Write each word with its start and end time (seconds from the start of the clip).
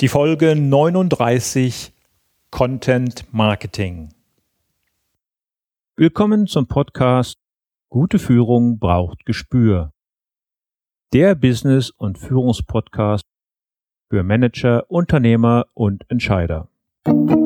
Die 0.00 0.08
Folge 0.08 0.54
39 0.54 1.94
Content 2.50 3.24
Marketing. 3.32 4.10
Willkommen 5.96 6.46
zum 6.46 6.66
Podcast 6.66 7.38
Gute 7.88 8.18
Führung 8.18 8.78
braucht 8.78 9.24
Gespür. 9.24 9.94
Der 11.14 11.34
Business- 11.34 11.88
und 11.88 12.18
Führungspodcast 12.18 13.24
für 14.10 14.22
Manager, 14.22 14.84
Unternehmer 14.90 15.64
und 15.72 16.04
Entscheider. 16.10 16.68
Hallo 17.06 17.45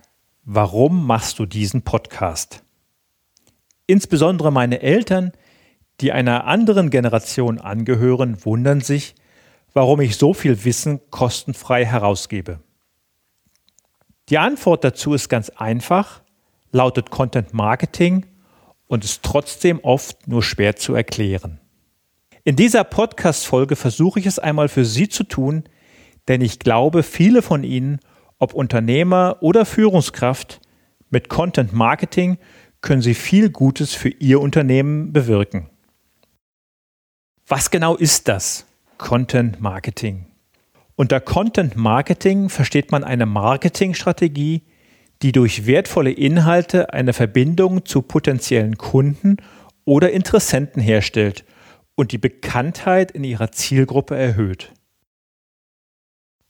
warum 0.43 1.05
machst 1.05 1.39
du 1.39 1.45
diesen 1.45 1.83
Podcast? 1.83 2.63
Insbesondere 3.85 4.51
meine 4.51 4.81
Eltern, 4.81 5.31
die 5.99 6.11
einer 6.11 6.45
anderen 6.45 6.89
Generation 6.89 7.59
angehören, 7.59 8.43
wundern 8.43 8.81
sich, 8.81 9.15
warum 9.73 10.01
ich 10.01 10.17
so 10.17 10.33
viel 10.33 10.63
Wissen 10.65 10.99
kostenfrei 11.11 11.85
herausgebe. 11.85 12.59
Die 14.29 14.37
Antwort 14.37 14.83
dazu 14.83 15.13
ist 15.13 15.29
ganz 15.29 15.49
einfach, 15.49 16.21
lautet 16.71 17.11
Content 17.11 17.53
Marketing 17.53 18.25
und 18.87 19.03
ist 19.03 19.23
trotzdem 19.23 19.79
oft 19.83 20.27
nur 20.27 20.43
schwer 20.43 20.75
zu 20.75 20.95
erklären. 20.95 21.59
In 22.43 22.55
dieser 22.55 22.83
Podcast-Folge 22.83 23.75
versuche 23.75 24.19
ich 24.19 24.25
es 24.25 24.39
einmal 24.39 24.69
für 24.69 24.85
Sie 24.85 25.07
zu 25.07 25.23
tun, 25.23 25.65
denn 26.27 26.41
ich 26.41 26.59
glaube, 26.59 27.03
viele 27.03 27.41
von 27.41 27.63
Ihnen 27.63 27.99
ob 28.41 28.55
Unternehmer 28.55 29.37
oder 29.41 29.65
Führungskraft, 29.65 30.61
mit 31.11 31.29
Content 31.29 31.73
Marketing 31.73 32.39
können 32.81 33.03
Sie 33.03 33.13
viel 33.13 33.51
Gutes 33.51 33.93
für 33.93 34.09
Ihr 34.09 34.41
Unternehmen 34.41 35.13
bewirken. 35.13 35.69
Was 37.47 37.69
genau 37.69 37.95
ist 37.95 38.27
das? 38.27 38.65
Content 38.97 39.61
Marketing. 39.61 40.25
Unter 40.95 41.19
Content 41.19 41.75
Marketing 41.75 42.49
versteht 42.49 42.91
man 42.91 43.03
eine 43.03 43.27
Marketingstrategie, 43.27 44.63
die 45.21 45.31
durch 45.31 45.67
wertvolle 45.67 46.11
Inhalte 46.11 46.93
eine 46.93 47.13
Verbindung 47.13 47.85
zu 47.85 48.01
potenziellen 48.01 48.77
Kunden 48.77 49.37
oder 49.85 50.11
Interessenten 50.11 50.81
herstellt 50.81 51.45
und 51.93 52.11
die 52.11 52.17
Bekanntheit 52.17 53.11
in 53.11 53.23
ihrer 53.23 53.51
Zielgruppe 53.51 54.15
erhöht. 54.15 54.71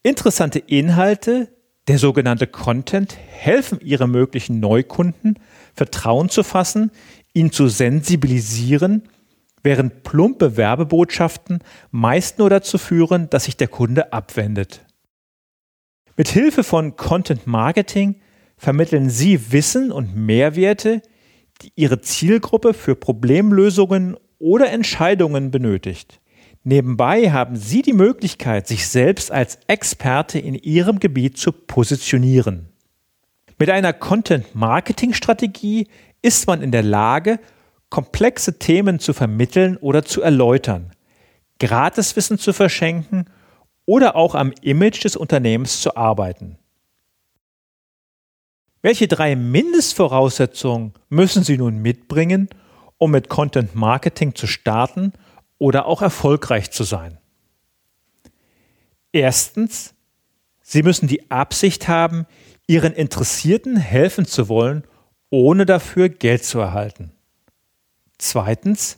Interessante 0.03 0.59
Inhalte, 0.59 1.50
der 1.91 2.00
sogenannte 2.00 2.47
Content 2.47 3.18
helfen 3.18 3.81
Ihrem 3.81 4.12
möglichen 4.12 4.62
Neukunden, 4.62 5.38
Vertrauen 5.74 6.29
zu 6.29 6.41
fassen, 6.41 6.90
ihn 7.34 7.52
zu 7.52 7.68
sensibilisieren, 7.68 9.09
während 9.62 10.03
plumpe 10.03 10.56
Werbebotschaften 10.56 11.59
meist 11.91 12.40
nur 12.40 12.50
dazu 12.50 12.78
führen, 12.78 13.30
dass 13.30 13.44
sich 13.44 13.57
der 13.57 13.68
Kunde 13.68 14.13
abwendet. 14.13 14.85
Mit 16.16 16.30
Hilfe 16.30 16.63
von 16.63 16.96
Content 16.96 17.46
Marketing 17.46 18.22
vermitteln 18.56 19.09
Sie 19.09 19.51
Wissen 19.51 19.91
und 19.91 20.16
Mehrwerte, 20.16 21.01
die 21.62 21.74
Ihre 21.75 22.00
Zielgruppe 22.00 22.74
für 22.74 22.96
Problemlösungen 22.96 24.16
oder 24.40 24.72
Entscheidungen 24.72 25.51
benötigt. 25.51 26.21
Nebenbei 26.64 27.32
haben 27.32 27.56
Sie 27.56 27.82
die 27.82 27.94
Möglichkeit, 27.94 28.68
sich 28.68 28.88
selbst 28.88 29.32
als 29.32 29.58
Experte 29.68 30.38
in 30.38 30.54
Ihrem 30.54 31.00
Gebiet 31.00 31.38
zu 31.38 31.52
positionieren. 31.52 32.70
Mit 33.58 33.72
einer 33.72 33.94
Content-Marketing-Strategie 33.94 35.88
ist 36.22 36.46
man 36.46 36.62
in 36.62 36.72
der 36.72 36.84
Lage, 36.84 37.40
komplexe 37.90 38.60
Themen 38.60 39.00
zu 39.00 39.14
vermitteln 39.14 39.78
oder 39.78 40.06
zu 40.06 40.22
erläutern, 40.22 40.92
Gratiswissen 41.60 42.38
zu 42.38 42.54
verschenken 42.54 43.26
oder 43.86 44.16
auch 44.16 44.36
am 44.36 44.54
Image 44.62 45.04
des 45.04 45.16
Unternehmens 45.16 45.82
zu 45.82 45.96
arbeiten. 45.96 46.58
Welche 48.84 49.08
drei 49.08 49.36
Mindestvoraussetzungen 49.36 50.94
müssen 51.10 51.44
Sie 51.44 51.58
nun 51.58 51.82
mitbringen, 51.82 52.50
um 52.98 53.12
mit 53.12 53.30
Content 53.30 53.76
Marketing 53.76 54.36
zu 54.36 54.48
starten 54.48 55.14
oder 55.62 55.86
auch 55.86 56.02
erfolgreich 56.02 56.72
zu 56.72 56.84
sein. 56.84 57.20
Erstens, 59.12 59.94
Sie 60.64 60.82
müssen 60.82 61.08
die 61.08 61.30
Absicht 61.30 61.88
haben, 61.88 62.26
Ihren 62.66 62.94
Interessierten 62.94 63.78
helfen 63.78 64.26
zu 64.26 64.50
wollen, 64.50 64.86
ohne 65.30 65.68
dafür 65.68 66.10
Geld 66.10 66.44
zu 66.44 66.58
erhalten. 66.58 67.12
Zweitens, 68.18 68.98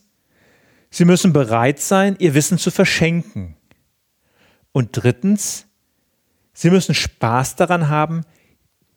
Sie 0.90 1.04
müssen 1.04 1.34
bereit 1.34 1.82
sein, 1.82 2.16
Ihr 2.20 2.34
Wissen 2.34 2.58
zu 2.58 2.72
verschenken. 2.72 3.58
Und 4.72 4.92
drittens, 4.94 5.66
Sie 6.54 6.70
müssen 6.70 6.96
Spaß 6.96 7.58
daran 7.58 7.90
haben, 7.90 8.22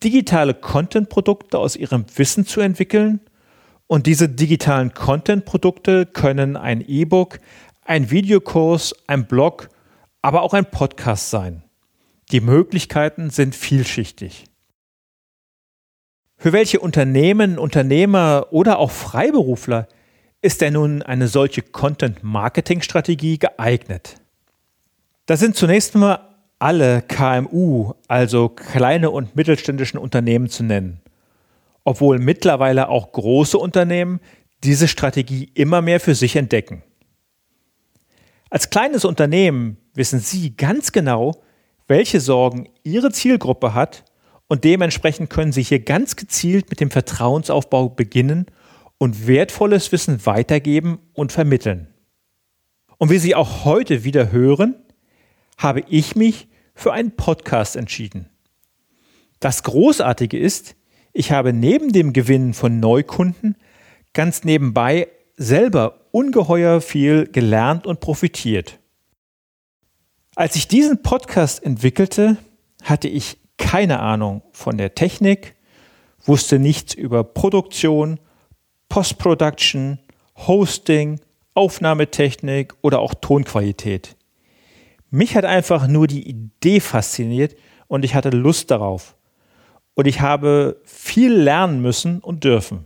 digitale 0.04 0.54
Content-Produkte 0.54 1.58
aus 1.58 1.74
Ihrem 1.74 2.06
Wissen 2.14 2.46
zu 2.46 2.60
entwickeln 2.60 3.18
und 3.86 4.06
diese 4.06 4.28
digitalen 4.28 4.94
Content-Produkte 4.94 6.06
können 6.06 6.56
ein 6.56 6.80
E-Book, 6.86 7.40
ein 7.84 8.10
Videokurs, 8.10 8.94
ein 9.06 9.26
Blog, 9.26 9.68
aber 10.22 10.42
auch 10.42 10.54
ein 10.54 10.70
Podcast 10.70 11.30
sein. 11.30 11.62
Die 12.32 12.40
Möglichkeiten 12.40 13.30
sind 13.30 13.54
vielschichtig. 13.54 14.46
Für 16.36 16.52
welche 16.52 16.80
Unternehmen, 16.80 17.58
Unternehmer 17.58 18.48
oder 18.50 18.78
auch 18.78 18.90
Freiberufler 18.90 19.86
ist 20.42 20.60
denn 20.60 20.74
nun 20.74 21.02
eine 21.02 21.28
solche 21.28 21.62
Content-Marketing-Strategie 21.62 23.38
geeignet? 23.38 24.16
Da 25.26 25.36
sind 25.36 25.56
zunächst 25.56 25.94
mal 25.94 26.34
alle 26.58 27.02
KMU, 27.02 27.94
also 28.08 28.48
kleine 28.48 29.10
und 29.10 29.36
mittelständischen 29.36 29.98
Unternehmen 29.98 30.48
zu 30.48 30.64
nennen 30.64 31.00
obwohl 31.86 32.18
mittlerweile 32.18 32.88
auch 32.88 33.12
große 33.12 33.56
Unternehmen 33.56 34.18
diese 34.64 34.88
Strategie 34.88 35.52
immer 35.54 35.80
mehr 35.82 36.00
für 36.00 36.16
sich 36.16 36.34
entdecken. 36.34 36.82
Als 38.50 38.70
kleines 38.70 39.04
Unternehmen 39.04 39.76
wissen 39.94 40.18
Sie 40.18 40.56
ganz 40.56 40.90
genau, 40.90 41.42
welche 41.86 42.18
Sorgen 42.20 42.68
Ihre 42.82 43.12
Zielgruppe 43.12 43.72
hat 43.72 44.04
und 44.48 44.64
dementsprechend 44.64 45.30
können 45.30 45.52
Sie 45.52 45.62
hier 45.62 45.78
ganz 45.78 46.16
gezielt 46.16 46.70
mit 46.70 46.80
dem 46.80 46.90
Vertrauensaufbau 46.90 47.88
beginnen 47.88 48.46
und 48.98 49.28
wertvolles 49.28 49.92
Wissen 49.92 50.26
weitergeben 50.26 50.98
und 51.12 51.30
vermitteln. 51.30 51.86
Und 52.98 53.10
wie 53.10 53.18
Sie 53.18 53.36
auch 53.36 53.64
heute 53.64 54.02
wieder 54.02 54.32
hören, 54.32 54.74
habe 55.56 55.84
ich 55.88 56.16
mich 56.16 56.48
für 56.74 56.92
einen 56.92 57.12
Podcast 57.12 57.76
entschieden. 57.76 58.28
Das 59.38 59.62
Großartige 59.62 60.36
ist, 60.36 60.74
ich 61.16 61.32
habe 61.32 61.54
neben 61.54 61.92
dem 61.92 62.12
Gewinn 62.12 62.52
von 62.52 62.78
Neukunden 62.78 63.56
ganz 64.12 64.44
nebenbei 64.44 65.08
selber 65.38 66.00
ungeheuer 66.10 66.82
viel 66.82 67.26
gelernt 67.26 67.86
und 67.86 68.00
profitiert. 68.00 68.78
Als 70.34 70.56
ich 70.56 70.68
diesen 70.68 71.02
Podcast 71.02 71.64
entwickelte, 71.64 72.36
hatte 72.82 73.08
ich 73.08 73.38
keine 73.56 74.00
Ahnung 74.00 74.42
von 74.52 74.76
der 74.76 74.94
Technik, 74.94 75.54
wusste 76.22 76.58
nichts 76.58 76.92
über 76.92 77.24
Produktion, 77.24 78.20
Post-Production, 78.90 79.98
Hosting, 80.46 81.20
Aufnahmetechnik 81.54 82.74
oder 82.82 82.98
auch 82.98 83.14
Tonqualität. 83.14 84.16
Mich 85.08 85.34
hat 85.34 85.46
einfach 85.46 85.88
nur 85.88 86.08
die 86.08 86.28
Idee 86.28 86.80
fasziniert 86.80 87.56
und 87.88 88.04
ich 88.04 88.14
hatte 88.14 88.28
Lust 88.28 88.70
darauf 88.70 89.16
und 89.96 90.06
ich 90.06 90.20
habe 90.20 90.80
viel 90.84 91.32
lernen 91.32 91.82
müssen 91.82 92.20
und 92.20 92.44
dürfen. 92.44 92.84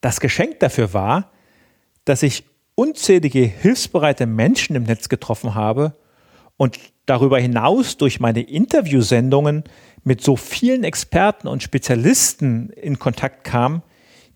Das 0.00 0.20
Geschenk 0.20 0.60
dafür 0.60 0.92
war, 0.92 1.32
dass 2.04 2.22
ich 2.22 2.44
unzählige 2.74 3.40
hilfsbereite 3.40 4.26
Menschen 4.26 4.76
im 4.76 4.82
Netz 4.84 5.08
getroffen 5.08 5.54
habe 5.54 5.96
und 6.58 6.78
darüber 7.06 7.38
hinaus 7.38 7.96
durch 7.96 8.20
meine 8.20 8.42
Interviewsendungen 8.42 9.64
mit 10.04 10.22
so 10.22 10.36
vielen 10.36 10.84
Experten 10.84 11.48
und 11.48 11.62
Spezialisten 11.62 12.68
in 12.70 12.98
Kontakt 12.98 13.44
kam, 13.44 13.82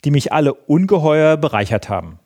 die 0.05 0.11
mich 0.11 0.33
alle 0.33 0.55
ungeheuer 0.55 1.37
bereichert 1.37 1.91
haben. 1.91 2.19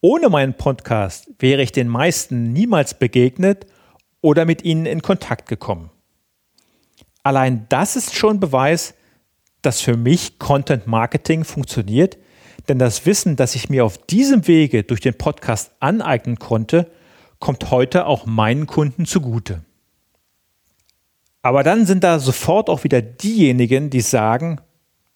Ohne 0.00 0.30
meinen 0.30 0.54
Podcast 0.54 1.30
wäre 1.38 1.60
ich 1.62 1.72
den 1.72 1.88
meisten 1.88 2.52
niemals 2.54 2.98
begegnet 2.98 3.66
oder 4.22 4.46
mit 4.46 4.64
ihnen 4.64 4.86
in 4.86 5.02
Kontakt 5.02 5.46
gekommen. 5.46 5.90
Allein 7.26 7.66
das 7.70 7.96
ist 7.96 8.14
schon 8.14 8.38
Beweis, 8.38 8.94
dass 9.60 9.80
für 9.80 9.96
mich 9.96 10.38
Content 10.38 10.86
Marketing 10.86 11.42
funktioniert, 11.42 12.18
denn 12.68 12.78
das 12.78 13.04
Wissen, 13.04 13.34
das 13.34 13.56
ich 13.56 13.68
mir 13.68 13.84
auf 13.84 13.98
diesem 13.98 14.46
Wege 14.46 14.84
durch 14.84 15.00
den 15.00 15.18
Podcast 15.18 15.72
aneignen 15.80 16.38
konnte, 16.38 16.88
kommt 17.40 17.72
heute 17.72 18.06
auch 18.06 18.26
meinen 18.26 18.68
Kunden 18.68 19.06
zugute. 19.06 19.64
Aber 21.42 21.64
dann 21.64 21.84
sind 21.84 22.04
da 22.04 22.20
sofort 22.20 22.70
auch 22.70 22.84
wieder 22.84 23.02
diejenigen, 23.02 23.90
die 23.90 24.02
sagen, 24.02 24.60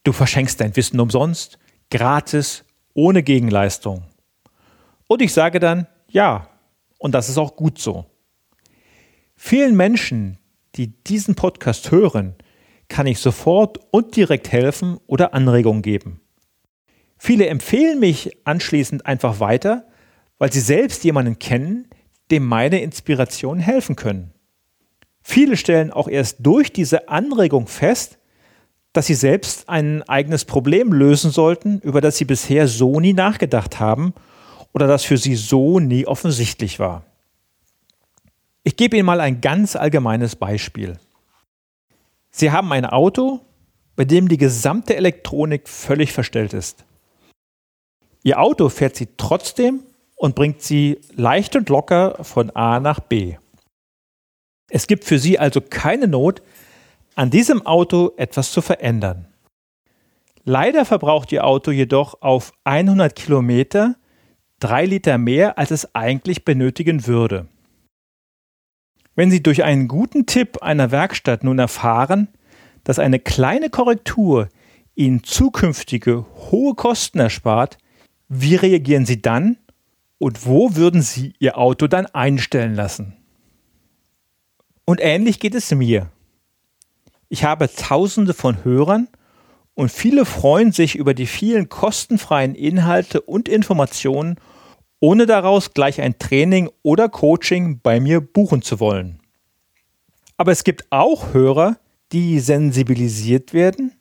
du 0.02 0.10
verschenkst 0.10 0.60
dein 0.60 0.74
Wissen 0.74 0.98
umsonst, 0.98 1.60
gratis, 1.92 2.64
ohne 2.92 3.22
Gegenleistung. 3.22 4.02
Und 5.06 5.22
ich 5.22 5.32
sage 5.32 5.60
dann, 5.60 5.86
ja, 6.08 6.48
und 6.98 7.14
das 7.14 7.28
ist 7.28 7.38
auch 7.38 7.54
gut 7.54 7.78
so. 7.78 8.04
Vielen 9.36 9.76
Menschen, 9.76 10.39
die 10.76 10.88
diesen 11.04 11.34
Podcast 11.34 11.90
hören, 11.90 12.34
kann 12.88 13.06
ich 13.06 13.18
sofort 13.18 13.78
und 13.90 14.16
direkt 14.16 14.52
helfen 14.52 14.98
oder 15.06 15.34
Anregungen 15.34 15.82
geben. 15.82 16.20
Viele 17.18 17.46
empfehlen 17.46 18.00
mich 18.00 18.36
anschließend 18.44 19.06
einfach 19.06 19.40
weiter, 19.40 19.86
weil 20.38 20.52
sie 20.52 20.60
selbst 20.60 21.04
jemanden 21.04 21.38
kennen, 21.38 21.88
dem 22.30 22.46
meine 22.46 22.80
Inspirationen 22.80 23.62
helfen 23.62 23.96
können. 23.96 24.32
Viele 25.22 25.56
stellen 25.56 25.92
auch 25.92 26.08
erst 26.08 26.38
durch 26.40 26.72
diese 26.72 27.08
Anregung 27.08 27.66
fest, 27.66 28.18
dass 28.92 29.06
sie 29.06 29.14
selbst 29.14 29.68
ein 29.68 30.02
eigenes 30.04 30.44
Problem 30.44 30.92
lösen 30.92 31.30
sollten, 31.30 31.78
über 31.80 32.00
das 32.00 32.16
sie 32.16 32.24
bisher 32.24 32.66
so 32.66 32.98
nie 32.98 33.12
nachgedacht 33.12 33.78
haben 33.78 34.14
oder 34.72 34.86
das 34.86 35.04
für 35.04 35.18
sie 35.18 35.36
so 35.36 35.78
nie 35.78 36.06
offensichtlich 36.06 36.78
war. 36.78 37.04
Ich 38.62 38.76
gebe 38.76 38.96
Ihnen 38.96 39.06
mal 39.06 39.20
ein 39.20 39.40
ganz 39.40 39.74
allgemeines 39.74 40.36
Beispiel. 40.36 40.98
Sie 42.30 42.50
haben 42.50 42.70
ein 42.72 42.84
Auto, 42.84 43.40
bei 43.96 44.04
dem 44.04 44.28
die 44.28 44.36
gesamte 44.36 44.96
Elektronik 44.96 45.68
völlig 45.68 46.12
verstellt 46.12 46.52
ist. 46.52 46.84
Ihr 48.22 48.38
Auto 48.38 48.68
fährt 48.68 48.96
Sie 48.96 49.08
trotzdem 49.16 49.82
und 50.14 50.34
bringt 50.34 50.60
Sie 50.60 51.00
leicht 51.14 51.56
und 51.56 51.70
locker 51.70 52.22
von 52.22 52.50
A 52.50 52.80
nach 52.80 53.00
B. 53.00 53.36
Es 54.68 54.86
gibt 54.86 55.04
für 55.04 55.18
Sie 55.18 55.38
also 55.38 55.62
keine 55.62 56.06
Not, 56.06 56.42
an 57.14 57.30
diesem 57.30 57.64
Auto 57.66 58.12
etwas 58.18 58.52
zu 58.52 58.60
verändern. 58.60 59.26
Leider 60.44 60.84
verbraucht 60.84 61.32
Ihr 61.32 61.44
Auto 61.44 61.70
jedoch 61.70 62.20
auf 62.20 62.52
100 62.64 63.16
Kilometer 63.16 63.96
drei 64.58 64.84
Liter 64.84 65.16
mehr, 65.16 65.58
als 65.58 65.70
es 65.70 65.94
eigentlich 65.94 66.44
benötigen 66.44 67.06
würde. 67.06 67.48
Wenn 69.14 69.30
Sie 69.30 69.42
durch 69.42 69.64
einen 69.64 69.88
guten 69.88 70.26
Tipp 70.26 70.62
einer 70.62 70.90
Werkstatt 70.90 71.44
nun 71.44 71.58
erfahren, 71.58 72.28
dass 72.84 72.98
eine 72.98 73.18
kleine 73.18 73.70
Korrektur 73.70 74.48
Ihnen 74.94 75.24
zukünftige 75.24 76.26
hohe 76.50 76.74
Kosten 76.74 77.18
erspart, 77.18 77.78
wie 78.28 78.54
reagieren 78.54 79.06
Sie 79.06 79.20
dann 79.20 79.56
und 80.18 80.46
wo 80.46 80.76
würden 80.76 81.02
Sie 81.02 81.34
Ihr 81.38 81.58
Auto 81.58 81.86
dann 81.86 82.06
einstellen 82.06 82.74
lassen? 82.74 83.16
Und 84.84 85.00
ähnlich 85.00 85.40
geht 85.40 85.54
es 85.54 85.70
mir. 85.70 86.10
Ich 87.28 87.44
habe 87.44 87.72
tausende 87.72 88.34
von 88.34 88.64
Hörern 88.64 89.08
und 89.74 89.90
viele 89.90 90.24
freuen 90.24 90.72
sich 90.72 90.96
über 90.96 91.14
die 91.14 91.26
vielen 91.26 91.68
kostenfreien 91.68 92.54
Inhalte 92.54 93.20
und 93.20 93.48
Informationen 93.48 94.36
ohne 95.00 95.26
daraus 95.26 95.72
gleich 95.72 96.00
ein 96.00 96.18
Training 96.18 96.70
oder 96.82 97.08
Coaching 97.08 97.80
bei 97.82 98.00
mir 98.00 98.20
buchen 98.20 98.62
zu 98.62 98.80
wollen. 98.80 99.20
Aber 100.36 100.52
es 100.52 100.64
gibt 100.64 100.86
auch 100.90 101.34
Hörer, 101.34 101.78
die 102.12 102.40
sensibilisiert 102.40 103.52
werden 103.52 103.92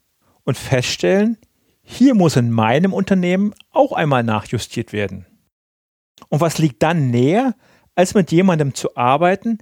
und 0.44 0.58
feststellen, 0.58 1.38
hier 1.82 2.14
muss 2.14 2.36
in 2.36 2.52
meinem 2.52 2.94
Unternehmen 2.94 3.54
auch 3.72 3.94
einmal 3.94 4.24
nachjustiert 4.24 4.94
werden. 4.94 5.26
Und 6.28 6.42
was 6.42 6.60
liegt 6.60 6.84
dann 6.84 7.10
näher, 7.10 7.56
als 7.96 8.14
mit 8.14 8.32
jemandem 8.32 8.74
zu 8.74 8.96
arbeiten, 8.96 9.58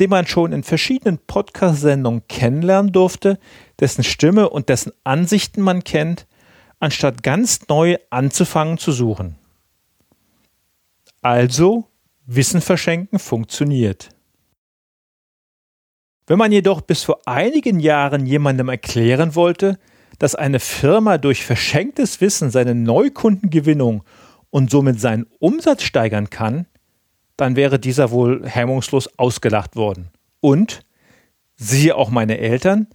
den 0.00 0.10
man 0.10 0.26
schon 0.26 0.52
in 0.52 0.62
verschiedenen 0.62 1.18
Podcast-Sendungen 1.18 2.26
kennenlernen 2.28 2.92
durfte, 2.92 3.38
dessen 3.80 4.04
Stimme 4.04 4.50
und 4.50 4.68
dessen 4.68 4.92
Ansichten 5.04 5.62
man 5.62 5.84
kennt, 5.84 6.26
anstatt 6.80 7.22
ganz 7.22 7.68
neu 7.68 7.96
anzufangen 8.10 8.76
zu 8.76 8.92
suchen. 8.92 9.36
Also, 11.26 11.88
Wissen 12.26 12.60
verschenken 12.60 13.18
funktioniert. 13.18 14.10
Wenn 16.28 16.38
man 16.38 16.52
jedoch 16.52 16.82
bis 16.82 17.02
vor 17.02 17.18
einigen 17.26 17.80
Jahren 17.80 18.26
jemandem 18.26 18.68
erklären 18.68 19.34
wollte, 19.34 19.80
dass 20.20 20.36
eine 20.36 20.60
Firma 20.60 21.18
durch 21.18 21.44
verschenktes 21.44 22.20
Wissen 22.20 22.52
seine 22.52 22.76
Neukundengewinnung 22.76 24.04
und 24.50 24.70
somit 24.70 25.00
seinen 25.00 25.26
Umsatz 25.40 25.82
steigern 25.82 26.30
kann, 26.30 26.66
dann 27.36 27.56
wäre 27.56 27.80
dieser 27.80 28.12
wohl 28.12 28.46
hemmungslos 28.48 29.18
ausgelacht 29.18 29.74
worden. 29.74 30.10
Und, 30.38 30.82
siehe 31.56 31.96
auch 31.96 32.10
meine 32.10 32.38
Eltern, 32.38 32.86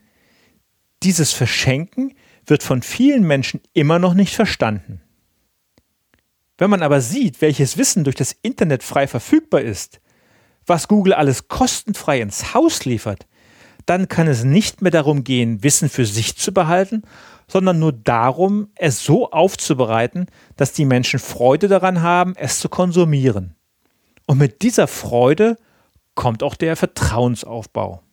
dieses 1.04 1.34
Verschenken 1.34 2.14
wird 2.46 2.64
von 2.64 2.82
vielen 2.82 3.28
Menschen 3.28 3.60
immer 3.74 4.00
noch 4.00 4.14
nicht 4.14 4.36
verstanden. 4.38 5.02
Wenn 6.62 6.70
man 6.70 6.84
aber 6.84 7.02
sieht, 7.02 7.42
welches 7.42 7.80
Wissen 7.80 8.04
durch 8.04 8.16
das 8.16 8.36
Internet 8.44 8.84
frei 8.84 9.08
verfügbar 9.08 9.62
ist, 9.62 10.00
was 10.68 10.88
Google 10.88 11.14
alles 11.14 11.48
kostenfrei 11.48 12.22
ins 12.22 12.54
Haus 12.54 12.86
liefert, 12.86 13.26
dann 13.88 14.08
kann 14.08 14.28
es 14.28 14.44
nicht 14.44 14.80
mehr 14.84 14.92
darum 14.92 15.24
gehen, 15.24 15.64
Wissen 15.64 15.90
für 15.90 16.06
sich 16.06 16.38
zu 16.38 16.54
behalten, 16.54 17.02
sondern 17.48 17.80
nur 17.80 17.94
darum, 17.94 18.68
es 18.76 19.04
so 19.04 19.32
aufzubereiten, 19.32 20.28
dass 20.56 20.72
die 20.72 20.86
Menschen 20.86 21.20
Freude 21.20 21.68
daran 21.68 22.04
haben, 22.04 22.36
es 22.36 22.60
zu 22.60 22.70
konsumieren. 22.70 23.56
Und 24.28 24.38
mit 24.38 24.62
dieser 24.62 24.86
Freude 24.86 25.58
kommt 26.14 26.44
auch 26.44 26.54
der 26.54 26.76
Vertrauensaufbau. 26.76 28.04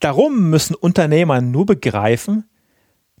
Darum 0.00 0.48
müssen 0.48 0.74
Unternehmer 0.74 1.42
nur 1.42 1.66
begreifen, 1.66 2.48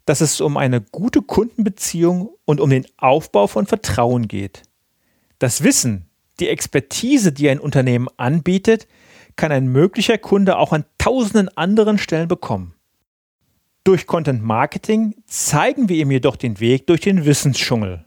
dass 0.04 0.20
es 0.20 0.40
um 0.40 0.56
eine 0.56 0.80
gute 0.80 1.22
Kundenbeziehung 1.22 2.30
und 2.44 2.60
um 2.60 2.70
den 2.70 2.86
Aufbau 2.96 3.46
von 3.46 3.66
Vertrauen 3.66 4.28
geht. 4.28 4.62
Das 5.38 5.62
Wissen, 5.62 6.06
die 6.40 6.48
Expertise, 6.48 7.32
die 7.32 7.48
ein 7.48 7.60
Unternehmen 7.60 8.08
anbietet, 8.16 8.86
kann 9.36 9.52
ein 9.52 9.66
möglicher 9.66 10.18
Kunde 10.18 10.58
auch 10.58 10.72
an 10.72 10.84
tausenden 10.98 11.48
anderen 11.56 11.98
Stellen 11.98 12.28
bekommen. 12.28 12.74
Durch 13.82 14.06
Content 14.06 14.42
Marketing 14.42 15.14
zeigen 15.26 15.88
wir 15.88 15.96
ihm 15.96 16.10
jedoch 16.10 16.36
den 16.36 16.60
Weg 16.60 16.86
durch 16.86 17.02
den 17.02 17.24
Wissensdschungel. 17.24 18.04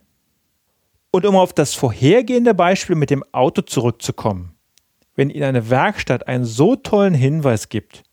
Und 1.12 1.26
um 1.26 1.36
auf 1.36 1.54
das 1.54 1.74
vorhergehende 1.74 2.54
Beispiel 2.54 2.96
mit 2.96 3.10
dem 3.10 3.24
Auto 3.32 3.62
zurückzukommen. 3.62 4.54
Wenn 5.16 5.30
Ihnen 5.30 5.44
eine 5.44 5.70
Werkstatt 5.70 6.28
einen 6.28 6.46
so 6.46 6.76
tollen 6.76 7.14
Hinweis 7.14 7.70
gibt, 7.70 8.04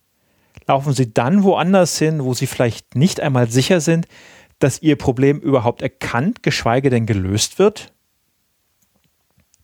laufen 0.66 0.92
sie 0.92 1.12
dann 1.12 1.42
woanders 1.42 1.99
hin, 1.99 2.25
wo 2.25 2.35
sie 2.35 2.47
vielleicht 2.47 2.94
nicht 2.94 3.21
einmal 3.21 3.50
sicher 3.50 3.80
sind, 3.80 4.06
dass 4.59 4.83
ihr 4.83 4.97
Problem 4.97 5.40
überhaupt 5.40 5.83
erkannt, 5.83 6.42
geschweige 6.42 6.90
denn 6.90 7.06
gelöst 7.06 7.59
wird? 7.59 7.92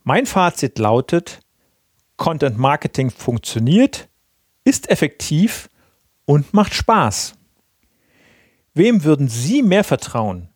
Mein 0.03 0.25
Fazit 0.25 0.79
lautet, 0.79 1.39
Content 2.17 2.57
Marketing 2.57 3.09
funktioniert, 3.09 4.09
ist 4.63 4.89
effektiv 4.89 5.69
und 6.25 6.53
macht 6.53 6.73
Spaß. 6.73 7.33
Wem 8.73 9.03
würden 9.03 9.27
Sie 9.27 9.61
mehr 9.61 9.83
vertrauen? 9.83 10.49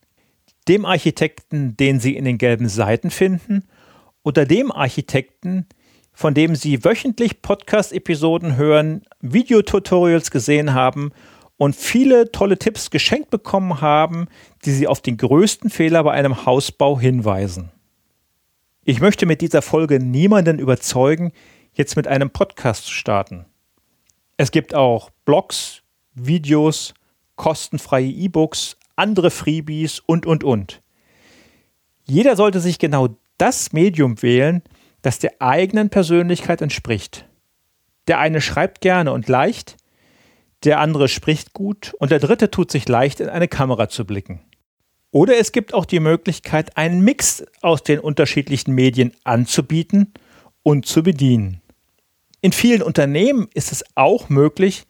Dem 0.68 0.86
Architekten, 0.86 1.76
den 1.78 2.00
Sie 2.00 2.16
in 2.16 2.26
den 2.26 2.38
gelben 2.38 2.70
Seiten 2.70 3.12
finden, 3.12 3.68
oder 4.24 4.46
dem 4.46 4.72
Architekten, 4.72 5.68
von 6.16 6.34
dem 6.34 6.56
Sie 6.56 6.84
wöchentlich 6.84 7.42
Podcast-Episoden 7.42 8.56
hören, 8.56 9.04
Videotutorials 9.22 10.32
gesehen 10.32 10.74
haben 10.74 11.12
und 11.58 11.76
viele 11.76 12.32
tolle 12.32 12.58
Tipps 12.58 12.90
geschenkt 12.90 13.30
bekommen 13.30 13.82
haben, 13.82 14.28
die 14.64 14.72
Sie 14.72 14.88
auf 14.88 15.02
den 15.02 15.18
größten 15.18 15.70
Fehler 15.70 16.04
bei 16.04 16.12
einem 16.12 16.46
Hausbau 16.46 17.00
hinweisen. 17.00 17.72
Ich 18.86 19.02
möchte 19.02 19.26
mit 19.26 19.42
dieser 19.42 19.62
Folge 19.62 20.00
niemanden 20.00 20.60
überzeugen, 20.60 21.32
jetzt 21.74 21.96
mit 21.96 22.08
einem 22.08 22.30
Podcast 22.30 22.86
zu 22.86 22.94
starten. 22.94 23.46
Es 24.38 24.52
gibt 24.52 24.74
auch 24.74 25.10
Blogs, 25.26 25.82
Videos, 26.14 26.94
kostenfreie 27.36 28.08
E-Books, 28.08 28.78
andere 28.96 29.32
Freebies 29.32 30.00
und, 30.00 30.26
und, 30.26 30.44
und. 30.44 30.82
Jeder 32.06 32.36
sollte 32.36 32.60
sich 32.60 32.80
genau 32.80 33.18
das 33.38 33.74
Medium 33.74 34.22
wählen, 34.22 34.62
das 35.06 35.20
der 35.20 35.40
eigenen 35.40 35.90
Persönlichkeit 35.90 36.62
entspricht. 36.62 37.26
Der 38.08 38.20
eine 38.20 38.42
schreibt 38.42 38.82
gerne 38.82 39.12
und 39.12 39.28
leicht, 39.28 39.78
der 40.64 40.80
andere 40.80 41.08
spricht 41.08 41.54
gut 41.54 41.94
und 42.00 42.10
der 42.10 42.20
dritte 42.20 42.50
tut 42.50 42.72
sich 42.72 42.88
leicht, 42.88 43.20
in 43.20 43.30
eine 43.30 43.48
Kamera 43.48 43.88
zu 43.88 44.06
blicken. 44.06 44.42
Oder 45.12 45.38
es 45.38 45.52
gibt 45.52 45.76
auch 45.76 45.86
die 45.86 46.00
Möglichkeit, 46.00 46.76
einen 46.76 47.02
Mix 47.02 47.46
aus 47.62 47.84
den 47.84 48.00
unterschiedlichen 48.00 48.74
Medien 48.74 49.14
anzubieten 49.24 50.14
und 50.64 50.88
zu 50.88 51.04
bedienen. 51.04 51.62
In 52.42 52.52
vielen 52.52 52.82
Unternehmen 52.82 53.48
ist 53.54 53.72
es 53.72 53.84
auch 53.94 54.30
möglich, 54.30 54.86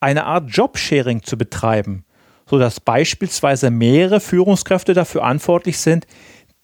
eine 0.00 0.24
Art 0.24 0.50
Jobsharing 0.50 1.22
zu 1.22 1.38
betreiben, 1.38 2.04
sodass 2.50 2.80
beispielsweise 2.80 3.70
mehrere 3.70 4.18
Führungskräfte 4.20 4.94
dafür 4.94 5.20
verantwortlich 5.20 5.78
sind, 5.78 6.06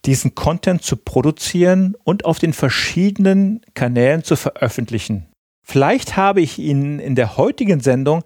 diesen 0.05 0.35
Content 0.35 0.83
zu 0.83 0.97
produzieren 0.97 1.95
und 2.03 2.25
auf 2.25 2.39
den 2.39 2.53
verschiedenen 2.53 3.61
Kanälen 3.73 4.23
zu 4.23 4.35
veröffentlichen. 4.35 5.27
Vielleicht 5.63 6.15
habe 6.15 6.41
ich 6.41 6.59
Ihnen 6.59 6.99
in 6.99 7.15
der 7.15 7.37
heutigen 7.37 7.79
Sendung 7.79 8.23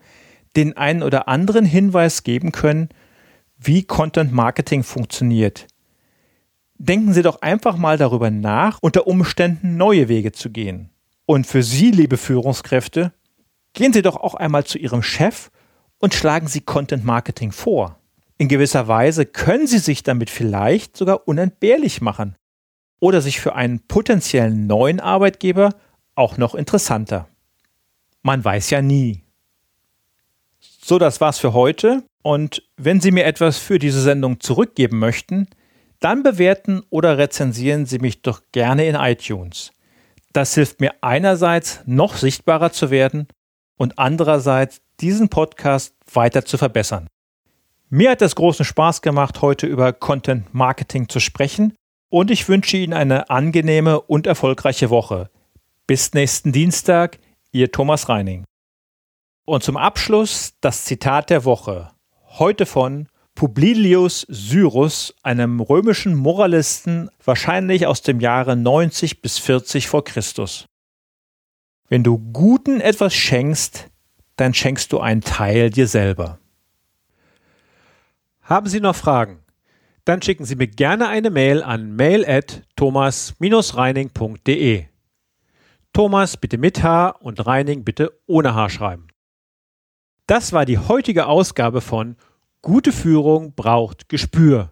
den 0.55 0.75
einen 0.75 1.03
oder 1.03 1.27
anderen 1.27 1.65
Hinweis 1.65 2.23
geben 2.23 2.51
können, 2.51 2.89
wie 3.57 3.83
Content 3.83 4.31
Marketing 4.33 4.83
funktioniert. 4.83 5.67
Denken 6.77 7.13
Sie 7.13 7.21
doch 7.21 7.41
einfach 7.41 7.77
mal 7.77 7.97
darüber 7.97 8.31
nach, 8.31 8.79
unter 8.81 9.07
Umständen 9.07 9.77
neue 9.77 10.07
Wege 10.07 10.31
zu 10.31 10.49
gehen. 10.49 10.89
Und 11.25 11.45
für 11.45 11.61
Sie, 11.61 11.91
liebe 11.91 12.17
Führungskräfte, 12.17 13.13
gehen 13.73 13.93
Sie 13.93 14.01
doch 14.01 14.15
auch 14.15 14.33
einmal 14.33 14.63
zu 14.63 14.77
Ihrem 14.77 15.03
Chef 15.03 15.51
und 15.99 16.13
schlagen 16.13 16.47
Sie 16.47 16.61
Content 16.61 17.05
Marketing 17.05 17.51
vor. 17.51 17.98
In 18.39 18.47
gewisser 18.47 18.87
Weise 18.87 19.25
können 19.25 19.67
Sie 19.67 19.79
sich 19.79 20.01
damit 20.01 20.29
vielleicht 20.29 20.95
sogar 20.95 21.27
unentbehrlich 21.27 21.99
machen 21.99 22.37
oder 23.01 23.19
sich 23.19 23.41
für 23.41 23.53
einen 23.53 23.81
potenziellen 23.81 24.65
neuen 24.65 25.01
Arbeitgeber 25.01 25.75
auch 26.15 26.37
noch 26.37 26.55
interessanter. 26.55 27.27
Man 28.21 28.43
weiß 28.43 28.69
ja 28.69 28.81
nie. 28.81 29.23
So, 30.59 30.99
das 30.99 31.19
war's 31.19 31.37
für 31.37 31.51
heute. 31.51 32.03
Und 32.21 32.63
wenn 32.77 33.01
Sie 33.01 33.11
mir 33.11 33.25
etwas 33.25 33.57
für 33.57 33.77
diese 33.77 34.01
Sendung 34.01 34.39
zurückgeben 34.39 34.99
möchten, 34.99 35.47
dann 35.99 36.23
bewerten 36.23 36.81
oder 36.89 37.17
rezensieren 37.17 37.85
Sie 37.85 37.99
mich 37.99 38.21
doch 38.21 38.41
gerne 38.53 38.87
in 38.87 38.95
iTunes. 38.95 39.73
Das 40.31 40.53
hilft 40.53 40.79
mir 40.79 40.93
einerseits 41.01 41.81
noch 41.85 42.15
sichtbarer 42.15 42.71
zu 42.71 42.89
werden 42.89 43.27
und 43.75 43.99
andererseits 43.99 44.79
diesen 45.01 45.27
Podcast 45.27 45.93
weiter 46.13 46.45
zu 46.45 46.57
verbessern. 46.57 47.09
Mir 47.91 48.11
hat 48.11 48.21
es 48.21 48.35
großen 48.35 48.65
Spaß 48.65 49.01
gemacht, 49.01 49.41
heute 49.41 49.65
über 49.65 49.93
Content 49.93 50.53
Marketing 50.53 51.09
zu 51.09 51.19
sprechen 51.19 51.73
und 52.09 52.29
ich 52.29 52.47
wünsche 52.47 52.77
Ihnen 52.77 52.93
eine 52.93 53.31
angenehme 53.31 53.99
und 53.99 54.27
erfolgreiche 54.27 54.91
Woche. 54.91 55.31
Bis 55.87 56.13
nächsten 56.13 56.51
Dienstag, 56.51 57.17
Ihr 57.51 57.71
Thomas 57.71 58.07
Reining. 58.07 58.43
Und 59.43 59.63
zum 59.63 59.75
Abschluss 59.75 60.53
das 60.61 60.85
Zitat 60.85 61.31
der 61.31 61.45
Woche. 61.45 61.89
Heute 62.37 62.67
von 62.67 63.07
Publilius 63.33 64.23
Syrus, 64.29 65.15
einem 65.23 65.59
römischen 65.59 66.13
Moralisten, 66.13 67.09
wahrscheinlich 67.25 67.87
aus 67.87 68.03
dem 68.03 68.19
Jahre 68.19 68.55
90 68.55 69.23
bis 69.23 69.39
40 69.39 69.87
vor 69.87 70.03
Christus. 70.03 70.67
Wenn 71.87 72.03
du 72.03 72.19
Guten 72.19 72.81
etwas 72.81 73.15
schenkst, 73.15 73.89
dann 74.35 74.53
schenkst 74.53 74.93
du 74.93 74.99
einen 74.99 75.21
Teil 75.21 75.71
dir 75.71 75.87
selber. 75.87 76.37
Haben 78.49 78.67
Sie 78.67 78.79
noch 78.79 78.95
Fragen? 78.95 79.41
Dann 80.05 80.23
schicken 80.23 80.43
Sie 80.43 80.55
mir 80.55 80.65
gerne 80.65 81.07
eine 81.07 81.29
Mail 81.29 81.61
an 81.61 81.95
mail@thomas-reining.de. 81.95 84.85
Thomas 85.93 86.35
bitte 86.35 86.57
mit 86.57 86.81
H 86.81 87.09
und 87.09 87.45
Reining 87.45 87.83
bitte 87.83 88.19
ohne 88.25 88.55
H 88.55 88.69
schreiben. 88.69 89.09
Das 90.25 90.51
war 90.51 90.65
die 90.65 90.79
heutige 90.79 91.27
Ausgabe 91.27 91.79
von 91.79 92.15
Gute 92.63 92.91
Führung 92.91 93.53
braucht 93.53 94.09
Gespür. 94.09 94.71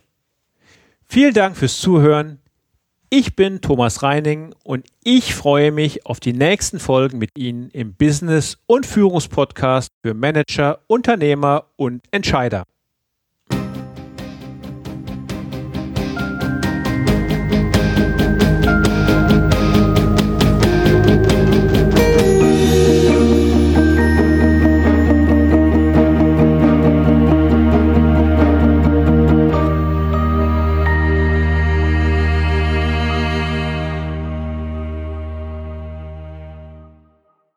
Vielen 1.08 1.36
Dank 1.36 1.56
fürs 1.56 1.78
Zuhören. 1.78 2.40
Ich 3.12 3.36
bin 3.36 3.62
Thomas 3.62 4.02
Reining 4.02 4.56
und 4.64 4.88
ich 5.04 5.36
freue 5.36 5.72
mich 5.72 6.04
auf 6.08 6.20
die 6.20 6.34
nächsten 6.34 6.80
Folgen 6.80 7.20
mit 7.20 7.30
Ihnen 7.38 7.70
im 7.70 7.94
Business- 7.94 8.58
und 8.66 8.88
Führungspodcast 8.88 9.90
für 10.04 10.16
Manager, 10.16 10.80
Unternehmer 10.88 11.66
und 11.76 12.02
Entscheider. 12.10 12.64